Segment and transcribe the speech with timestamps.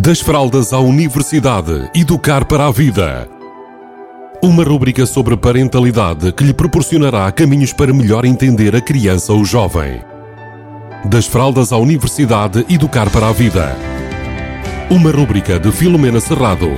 [0.00, 3.28] Das fraldas à universidade, educar para a vida.
[4.40, 10.00] Uma rúbrica sobre parentalidade que lhe proporcionará caminhos para melhor entender a criança ou jovem.
[11.04, 13.74] Das fraldas à universidade, educar para a vida.
[14.88, 16.68] Uma rúbrica de Filomena Serrado.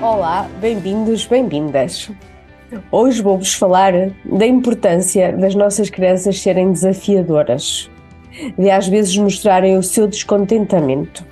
[0.00, 2.10] Olá, bem-vindos, bem-vindas.
[2.90, 3.92] Hoje vou-vos falar
[4.24, 7.90] da importância das nossas crianças serem desafiadoras,
[8.58, 11.24] de às vezes mostrarem o seu descontentamento.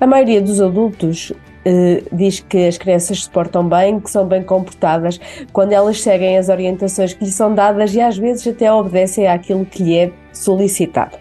[0.00, 1.32] A maioria dos adultos
[1.64, 5.20] eh, diz que as crianças se portam bem, que são bem comportadas
[5.52, 9.66] quando elas seguem as orientações que lhes são dadas e às vezes até obedecem àquilo
[9.66, 11.18] que lhe é solicitado.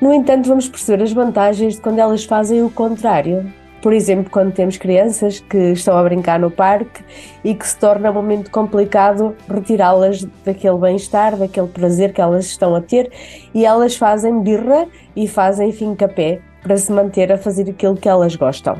[0.00, 3.52] No entanto, vamos perceber as vantagens de quando elas fazem o contrário,
[3.82, 7.02] por exemplo, quando temos crianças que estão a brincar no parque
[7.42, 12.74] e que se torna um momento complicado retirá-las daquele bem-estar, daquele prazer que elas estão
[12.74, 13.10] a ter
[13.54, 18.36] e elas fazem birra e fazem fim-capé para se manter a fazer aquilo que elas
[18.36, 18.76] gostam.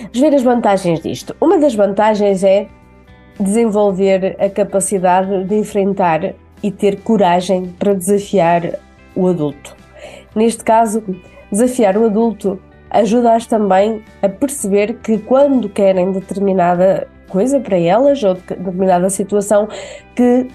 [0.00, 1.36] Vamos ver as vantagens disto.
[1.40, 2.66] Uma das vantagens é
[3.38, 8.78] desenvolver a capacidade de enfrentar e ter coragem para desafiar
[9.14, 9.76] o adulto.
[10.34, 11.02] Neste caso,
[11.50, 12.58] desafiar o adulto
[12.94, 19.68] ajuda-as também a perceber que quando querem determinada coisa para elas ou determinada situação
[20.14, 20.48] que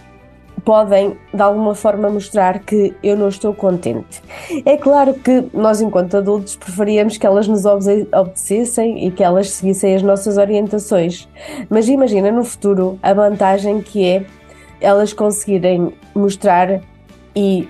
[0.64, 4.22] podem de alguma forma mostrar que eu não estou contente.
[4.66, 9.96] É claro que nós, enquanto adultos, preferíamos que elas nos obedecessem e que elas seguissem
[9.96, 11.28] as nossas orientações.
[11.70, 14.26] Mas imagina no futuro a vantagem que é
[14.82, 16.82] elas conseguirem mostrar
[17.36, 17.68] e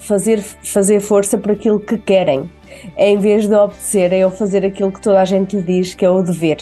[0.00, 2.50] fazer, fazer força por aquilo que querem
[2.96, 6.10] em vez de obedecerem ou fazer aquilo que toda a gente lhe diz que é
[6.10, 6.58] o dever.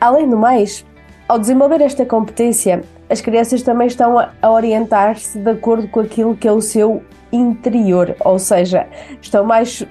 [0.00, 0.84] Além do mais,
[1.28, 6.48] ao desenvolver esta competência, as crianças também estão a orientar-se de acordo com aquilo que
[6.48, 8.86] é o seu interior, ou seja,
[9.20, 9.86] estão mais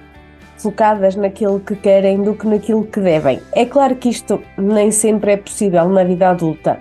[0.58, 3.42] focadas naquilo que querem do que naquilo que devem.
[3.52, 6.80] É claro que isto nem sempre é possível na vida adulta,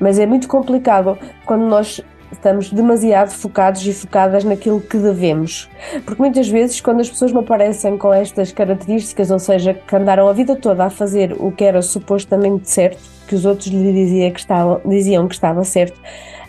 [0.00, 2.00] mas é muito complicado quando nós
[2.32, 5.68] estamos demasiado focados e focadas naquilo que devemos.
[6.04, 10.28] Porque muitas vezes, quando as pessoas me aparecem com estas características, ou seja, que andaram
[10.28, 14.30] a vida toda a fazer o que era supostamente certo, que os outros lhe diziam
[14.30, 16.00] que estava, diziam que estava certo,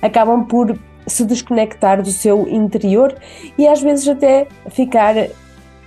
[0.02, 0.78] acabam por
[1.08, 3.16] se desconectar do seu interior
[3.57, 5.16] e às vezes até ficar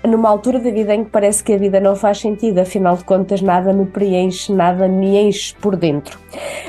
[0.06, 3.04] numa altura da vida em que parece que a vida não faz sentido, afinal de
[3.04, 6.19] contas, nada me preenche, nada me enche por dentro.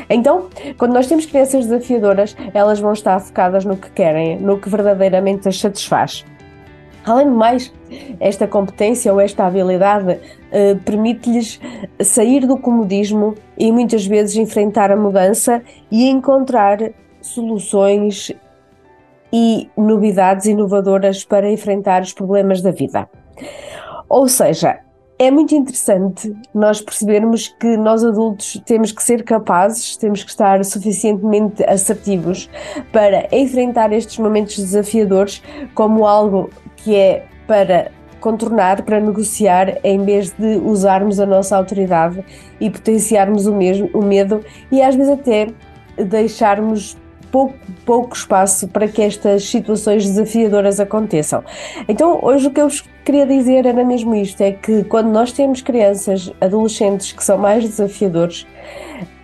[0.10, 0.48] Então,
[0.78, 5.48] quando nós temos crianças desafiadoras, elas vão estar focadas no que querem, no que verdadeiramente
[5.48, 6.26] as satisfaz.
[7.06, 7.74] Além do mais,
[8.20, 10.20] esta competência ou esta habilidade
[10.52, 11.60] eh, permite-lhes
[12.02, 16.78] sair do comodismo e muitas vezes enfrentar a mudança e encontrar
[17.22, 18.32] soluções
[19.32, 23.10] e novidades inovadoras para enfrentar os problemas da vida.
[24.08, 24.80] Ou seja,
[25.22, 30.64] é muito interessante nós percebermos que nós adultos temos que ser capazes, temos que estar
[30.64, 32.50] suficientemente assertivos
[32.94, 35.44] para enfrentar estes momentos desafiadores
[35.76, 37.92] como algo que é para
[38.22, 42.24] contornar, para negociar, em vez de usarmos a nossa autoridade
[42.60, 45.48] e potenciarmos o, mesmo, o medo e às vezes até
[45.98, 46.98] deixarmos
[47.32, 51.44] pouco, pouco espaço para que estas situações desafiadoras aconteçam.
[51.88, 55.32] Então, hoje o que eu vos queria dizer era mesmo isto: é que quando nós
[55.32, 58.46] temos crianças, adolescentes que são mais desafiadores,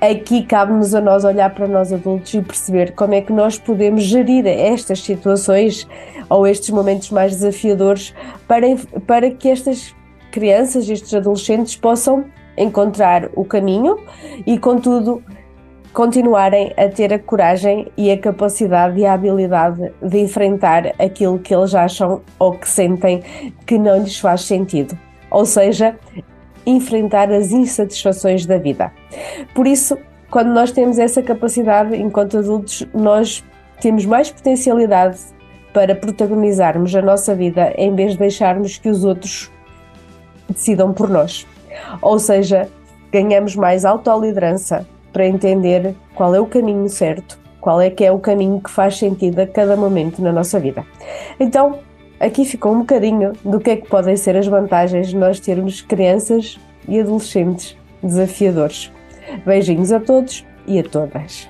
[0.02, 4.04] aqui cabe-nos a nós olhar para nós adultos e perceber como é que nós podemos
[4.04, 5.88] gerir estas situações
[6.30, 8.14] ou estes momentos mais desafiadores
[8.48, 8.68] para,
[9.06, 9.96] para que estas
[10.32, 12.26] crianças, estes adolescentes possam
[12.58, 13.98] encontrar o caminho
[14.46, 15.22] e, contudo,
[15.96, 21.56] continuarem a ter a coragem e a capacidade e a habilidade de enfrentar aquilo que
[21.56, 23.24] eles acham ou que sentem
[23.66, 25.00] que não lhes faz sentido.
[25.32, 25.98] Ou seja,
[26.66, 28.92] enfrentar as insatisfações da vida.
[29.54, 29.98] Por isso,
[30.30, 33.42] quando nós temos essa capacidade enquanto adultos, nós
[33.80, 35.18] temos mais potencialidade
[35.74, 39.50] para protagonizarmos a nossa vida em vez de deixarmos que os outros
[40.50, 41.48] decidam por nós.
[42.02, 42.68] Ou seja,
[43.14, 48.20] ganhamos mais autoliderança, para entender qual é o caminho certo, qual é que é o
[48.20, 50.86] caminho que faz sentido a cada momento na nossa vida.
[51.40, 51.80] Então,
[52.20, 55.80] aqui ficou um bocadinho do que é que podem ser as vantagens de nós termos
[55.82, 58.92] crianças e adolescentes desafiadores.
[59.46, 61.48] Beijinhos a todos e a todas.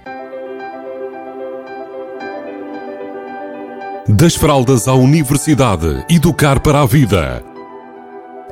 [4.07, 7.54] Das fraldas à universidade, educar para a vida.